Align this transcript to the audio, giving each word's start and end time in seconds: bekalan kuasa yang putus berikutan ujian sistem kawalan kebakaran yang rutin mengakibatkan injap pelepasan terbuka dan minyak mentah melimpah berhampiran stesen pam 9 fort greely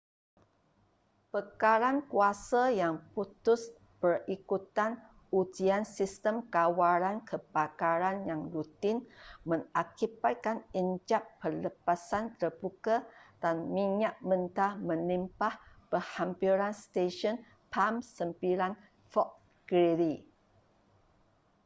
bekalan 1.31 1.97
kuasa 2.11 2.63
yang 2.81 2.95
putus 3.13 3.61
berikutan 4.01 4.91
ujian 5.39 5.83
sistem 5.97 6.35
kawalan 6.55 7.17
kebakaran 7.29 8.17
yang 8.29 8.41
rutin 8.53 8.97
mengakibatkan 9.49 10.57
injap 10.81 11.21
pelepasan 11.41 12.25
terbuka 12.41 12.95
dan 13.45 13.55
minyak 13.75 14.15
mentah 14.29 14.71
melimpah 14.87 15.53
berhampiran 15.93 16.73
stesen 16.81 17.35
pam 17.73 17.93
9 18.01 18.41
fort 19.11 19.31
greely 19.69 20.15